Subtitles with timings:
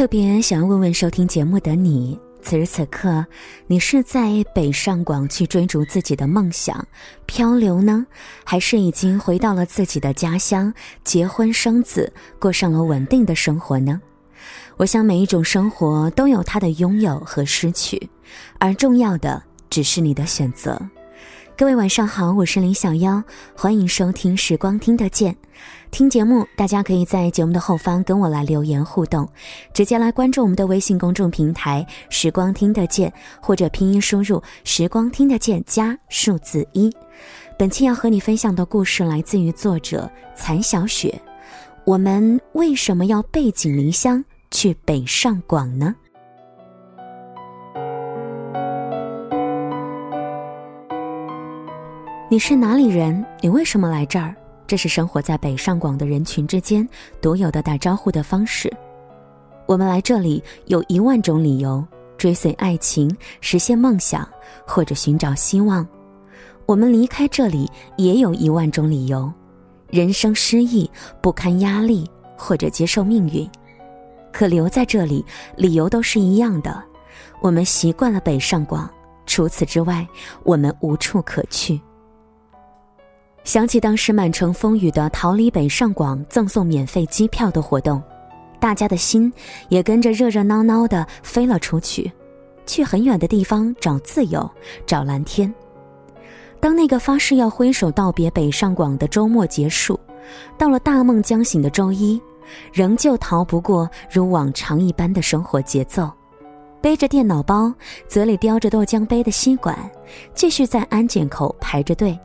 [0.00, 3.22] 特别想要问问收听节目的你，此时此刻，
[3.66, 6.82] 你是在北上广去追逐自己的梦想
[7.26, 8.06] 漂流呢，
[8.42, 10.72] 还是已经回到了自己的家乡，
[11.04, 14.00] 结婚生子，过上了稳定的生活呢？
[14.78, 18.08] 我想每一种生活都有它的拥有和失去，
[18.58, 20.80] 而重要的只是你的选择。
[21.60, 23.22] 各位晚上好，我是林小妖，
[23.54, 25.34] 欢迎收听《时光听得见》。
[25.90, 29.28] 听节目，大家可以在节目的后方跟我来留言互动，
[29.74, 33.12] 直接来关注我们的微信公众平台“时光听得见”，
[33.42, 36.90] 或者拼音输入“时光听得见”加数字一。
[37.58, 41.20] 本期要和你分享的故事来自于作者残小雪。
[41.84, 45.94] 我们为什么要背井离乡去北上广呢？
[52.32, 53.26] 你是哪里人？
[53.40, 54.32] 你为什么来这儿？
[54.64, 56.88] 这是生活在北上广的人群之间
[57.20, 58.72] 独有的打招呼的方式。
[59.66, 61.84] 我们来这里有一万种理由：
[62.16, 64.24] 追随爱情、实现梦想，
[64.64, 65.84] 或者寻找希望。
[66.66, 69.28] 我们离开这里也有一万种理由：
[69.88, 70.88] 人生失意、
[71.20, 73.50] 不堪压力，或者接受命运。
[74.32, 76.80] 可留在这里，理由都是一样的：
[77.42, 78.88] 我们习惯了北上广，
[79.26, 80.06] 除此之外，
[80.44, 81.80] 我们无处可去。
[83.50, 88.00] 想起当时满城风雨的逃离北上广赠送免费机票的活动，
[88.60, 89.32] 大家的心
[89.68, 92.12] 也跟着热热闹闹的飞了出去，
[92.64, 94.48] 去很远的地方找自由，
[94.86, 95.52] 找蓝天。
[96.60, 99.98] 当那个发誓要挥手道别北上广的周末结束，
[100.56, 102.22] 到了大梦将醒的周一，
[102.72, 106.08] 仍旧逃不过如往常一般的生活节奏，
[106.80, 107.74] 背着电脑包，
[108.06, 109.76] 嘴里叼着豆浆杯的吸管，
[110.36, 112.16] 继续在安检口排着队。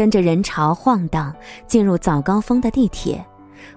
[0.00, 1.30] 跟着人潮晃荡
[1.66, 3.22] 进入早高峰的地铁，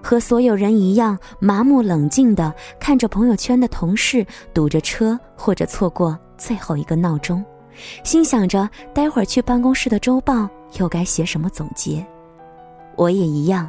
[0.02, 2.50] 和所有人一样麻木冷静地
[2.80, 7.44] 看着朋友圈的同事堵着车或者错过最后一个闹钟，
[8.04, 12.02] 心想着待会儿去办公室的周报又该写什么总结。
[12.96, 13.68] 我也一样，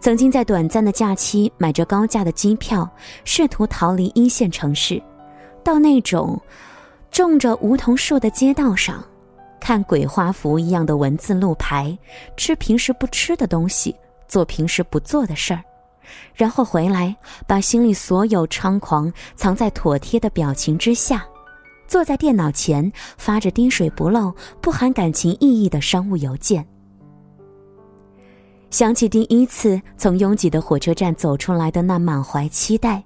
[0.00, 2.90] 曾经在短暂的假期买着高价的机票，
[3.24, 5.00] 试图逃离一线城市，
[5.62, 6.36] 到那种
[7.12, 9.04] 种着梧桐树的街道上。
[9.62, 11.96] 看鬼画符一样的文字路牌，
[12.36, 13.94] 吃平时不吃的东西，
[14.26, 15.62] 做平时不做的事儿，
[16.34, 21.24] 然后回来把心里所有猖狂藏在妥帖的表情之下，
[21.86, 26.66] 坐在电脑前发着滴水不漏、不含感情意义的商务邮件。
[28.68, 33.00] 想起第一次从拥挤的火车站走出来的那满怀期待，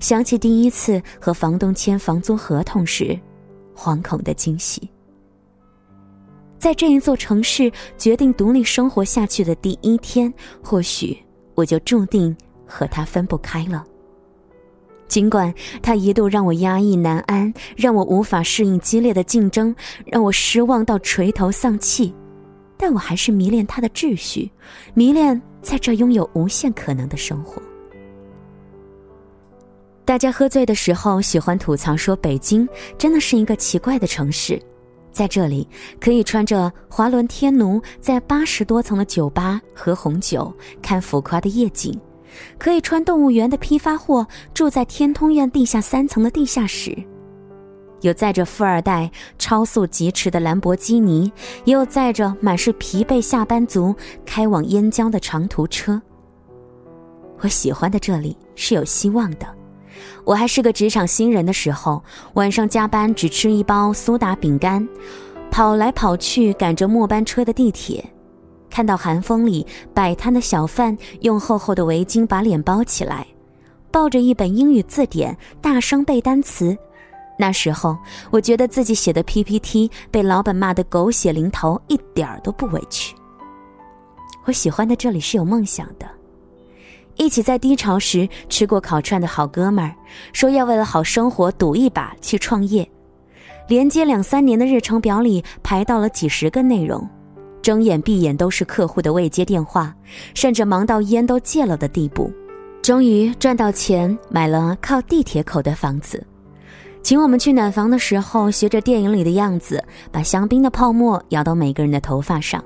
[0.00, 3.20] 想起第一次和房东签房租合同时，
[3.76, 4.88] 惶恐的惊喜。
[6.58, 10.32] 在这一座城市决定独立生活下去的第一天，
[10.62, 11.16] 或许
[11.54, 12.36] 我就注定
[12.66, 13.84] 和他分不开了。
[15.06, 19.74] 尽管他一度让我压抑难安，让我无法适应激烈的竞争，
[20.04, 22.12] 让我失望到垂头丧气，
[22.76, 24.50] 但我还是迷恋他的秩序，
[24.94, 27.62] 迷恋在这拥有无限可能的生活。
[30.04, 32.68] 大家喝醉的时候喜欢吐槽说，北京
[32.98, 34.60] 真的是一个奇怪的城市。
[35.10, 35.66] 在这里，
[36.00, 41.92] 可以穿着华伦天奴在八十多层的酒吧喝红酒、看浮夸的夜景；
[42.58, 46.92] 可以穿动物园的批发货住在天通苑地下三层的地下室；
[48.02, 51.32] 有载着富二代超速疾驰的兰博基尼，
[51.64, 56.00] 也有载着满是疲惫下班族开往燕郊的长途车。
[57.40, 59.57] 我喜欢的这里是有希望的。
[60.24, 62.02] 我还是个职场新人的时候，
[62.34, 64.86] 晚上加班只吃一包苏打饼干，
[65.50, 68.04] 跑来跑去赶着末班车的地铁，
[68.68, 73.26] 看到寒风里摆摊的小贩用厚厚的围巾把脸包起来，
[73.90, 76.76] 抱着一本英语字典大声背单词。
[77.38, 77.96] 那时候，
[78.32, 83.14] 我觉得自己写的 PPT 被老板骂得狗血淋头，一点儿都不委屈。
[84.44, 86.17] 我喜欢的这里是有梦想的。
[87.18, 89.92] 一起在低潮时吃过烤串的好哥们儿，
[90.32, 92.88] 说要为了好生活赌一把去创业，
[93.68, 97.06] 连接两三年的日程表里排到了几十个内容，
[97.60, 99.94] 睁眼闭眼都是客户的未接电话，
[100.32, 102.32] 甚至忙到烟都戒了的地步，
[102.80, 106.24] 终于赚到钱买了靠地铁口的房子，
[107.02, 112.62] 请我们去暖房的时候，学着电影里的样子，把香槟的泡沫摇到每个人的头发上。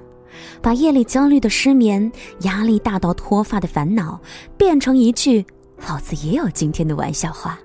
[0.60, 2.10] 把夜里焦虑的失眠、
[2.40, 4.20] 压力大到脱发的烦恼，
[4.56, 5.44] 变成一句
[5.88, 7.58] “老子也有今天”的玩笑话。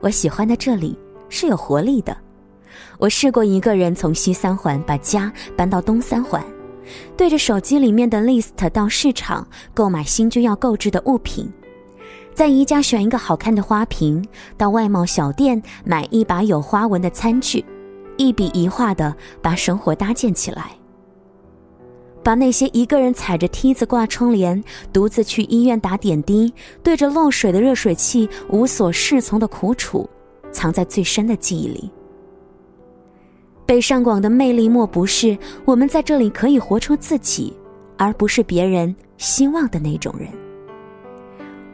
[0.00, 2.16] 我喜欢的这里是有活力的。
[2.98, 6.44] 我试过一个人从西三环把家搬到东三环，
[7.16, 11.52] 对着手机里面的 list 到市场购买新居要购置的物品，
[12.34, 14.24] 在宜家选一个好看的花瓶，
[14.56, 17.64] 到外贸小店买一把有花纹的餐具，
[18.16, 20.77] 一笔一画的把生活搭建起来。
[22.28, 26.52] 把那些一个人踩着梯子挂窗帘，独自去医院打点滴，
[26.82, 30.06] 对着漏水的热水器无所适从的苦楚，
[30.52, 31.90] 藏在最深的记忆里。
[33.64, 37.50] 北上广的魅力莫不是我们在这里可以活出自己，
[37.96, 40.28] 而不是别人希望的那种人。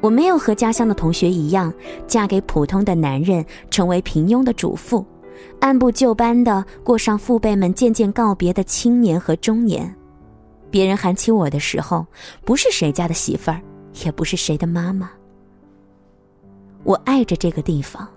[0.01, 1.75] 我没有和家乡的同学一样，
[2.06, 5.05] 嫁给普通的男人，成为平庸的主妇，
[5.59, 9.93] 按部就班的过上父辈们渐渐告别的青年和中年。
[10.75, 12.05] 别人喊起我的时候，
[12.44, 13.61] 不是谁家的媳妇儿，
[14.05, 15.09] 也不是谁的妈妈。
[16.82, 18.09] 我爱着这个地方。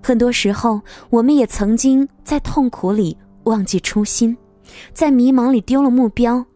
[0.00, 0.80] 很多时候，
[1.10, 4.36] 我们也曾经在痛苦里忘记初心，
[4.92, 6.46] 在迷茫里丢了目标。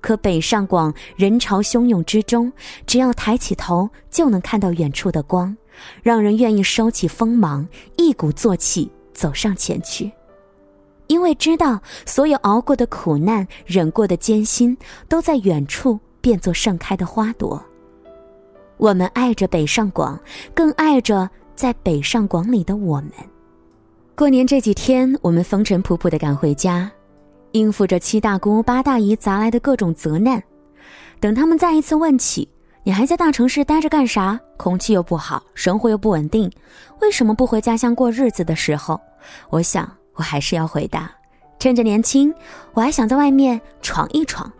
[0.00, 2.52] 可北上广人潮汹涌之中，
[2.88, 5.56] 只要抬起头，就能看到远处的光，
[6.02, 7.64] 让人愿意收起锋芒，
[7.96, 10.10] 一鼓作气走上前去。
[11.24, 14.76] 因为知道，所有熬过的苦难、忍过的艰辛，
[15.08, 17.64] 都在远处变作盛开的花朵。
[18.76, 20.20] 我们爱着北上广，
[20.54, 21.26] 更爱着
[21.56, 23.10] 在北上广里的我们。
[24.14, 26.92] 过年这几天，我们风尘仆仆的赶回家，
[27.52, 30.42] 应付着七大姑八大姨砸来的各种责难。
[31.20, 32.46] 等他们再一次问起
[32.84, 34.38] ：“你还在大城市待着干啥？
[34.58, 36.52] 空气又不好，生活又不稳定，
[37.00, 39.00] 为什么不回家乡过日子？”的时候，
[39.48, 39.90] 我想。
[40.14, 41.10] 我还是要回答，
[41.58, 42.34] 趁着年轻，
[42.72, 44.50] 我还想在外面闯一闯。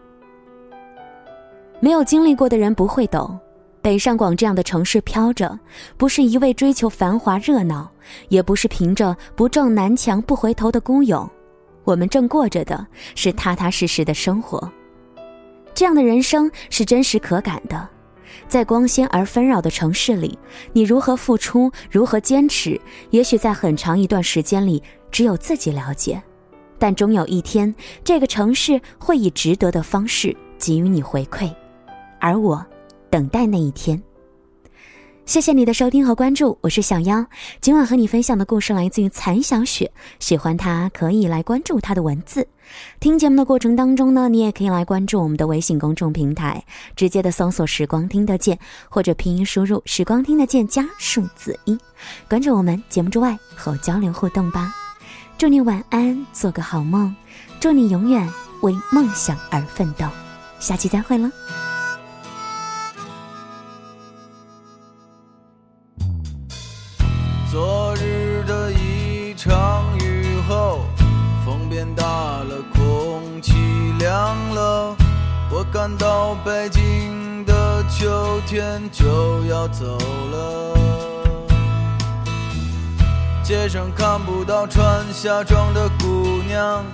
[1.81, 3.39] 没有经历过的人不会懂，
[3.83, 5.59] 北上广这样的城市飘着，
[5.97, 7.91] 不是一味追求繁华热闹，
[8.29, 11.29] 也不是凭着不撞南墙不回头的孤勇，
[11.85, 14.71] 我们正过着的是踏踏实实的生活。
[15.75, 17.89] 这样的人生是真实可感的。
[18.49, 20.39] 在光鲜而纷扰的城市里，
[20.73, 24.83] 你如何付出，如何坚持，也许在很长一段时间里。
[25.11, 26.21] 只有自己了解，
[26.77, 27.73] 但终有一天，
[28.03, 31.49] 这个城市会以值得的方式给予你回馈，
[32.19, 32.67] 而我
[33.11, 34.03] 等待那一天。
[35.27, 37.25] 谢谢你的收听和关注，我是小妖。
[37.63, 39.91] 今晚和你分享的故事来自于残小雪，
[40.21, 42.47] 喜欢他可以来关注他的文字。
[43.01, 46.63] 听节目的过程当中呢，你也可以来关注我们的微信公众平台，
[46.95, 48.59] 直接的搜索“时光听得见”
[48.91, 51.77] 或者拼音输入“时光听得见”加数字一，
[52.29, 54.75] 关注我们节目之外和我交流互动吧。
[55.39, 57.15] 祝你晚安，做个好梦。
[57.59, 58.29] 祝你永远
[58.61, 60.07] 为梦想而奋斗。
[60.61, 61.31] 下期再会了。
[78.91, 80.79] 就要走了。
[83.43, 86.85] 街上看不到穿夏装的姑娘，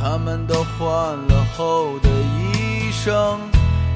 [0.00, 3.36] 她们都换了厚的衣裳，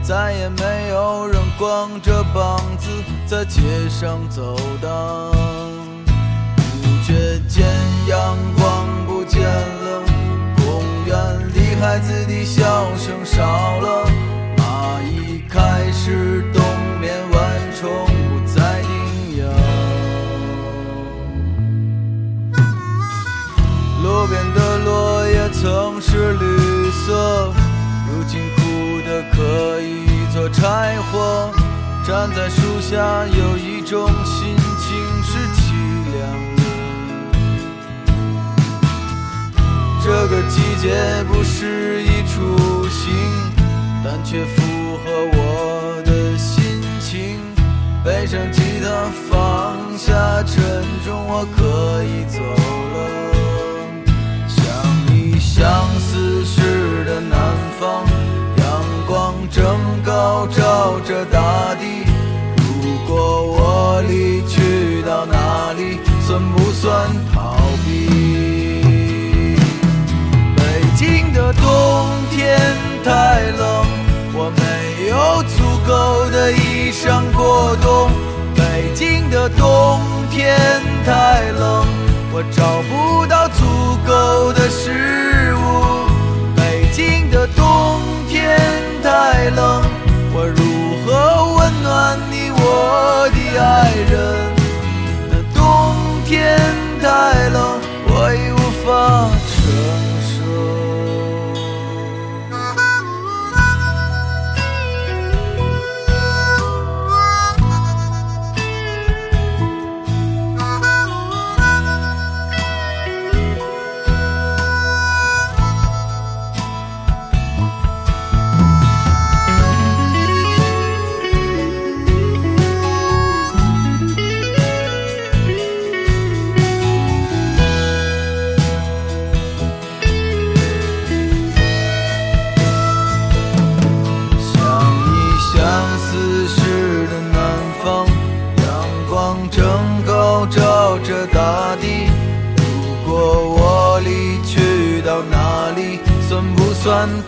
[0.03, 2.89] 再也没有人光着膀子
[3.27, 5.31] 在街上走荡。
[6.56, 7.65] 不觉间，
[8.09, 10.03] 阳光不见了，
[10.56, 11.15] 公园
[11.55, 13.51] 里孩子的笑声少
[30.52, 31.50] 柴火。
[32.04, 35.73] 站在树下，有一种心情是凄
[36.16, 36.21] 凉
[36.56, 36.61] 的。
[40.02, 43.14] 这个季节不适宜出行，
[44.04, 44.62] 但却符
[45.04, 47.38] 合我的心情。
[48.04, 50.61] 背上吉他，放下沉
[51.04, 52.40] 重，我可以走
[59.62, 62.04] 光正高照着大地。
[62.57, 69.57] 如果我离去到哪里，算不算逃避？
[70.57, 70.62] 北
[70.97, 72.59] 京的冬天
[73.04, 73.87] 太冷，
[74.35, 74.62] 我没
[75.09, 78.11] 有足够的衣裳过冬。
[78.57, 80.59] 北京的冬天
[81.07, 81.87] 太冷，
[82.33, 83.64] 我找不到足
[84.04, 85.12] 够的食。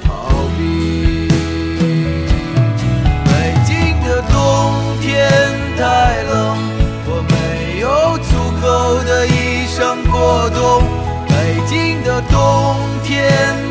[0.02, 0.08] 逃
[0.56, 1.28] 避。
[3.24, 3.30] 北
[3.64, 4.34] 京的冬
[5.00, 5.28] 天
[5.76, 6.32] 太冷，
[7.06, 7.86] 我没有
[8.18, 8.64] 足够
[9.04, 9.78] 的衣裳
[10.10, 10.58] 过冬。
[11.28, 11.32] 北
[11.66, 13.63] 京的冬天。